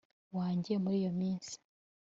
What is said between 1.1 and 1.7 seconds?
minsi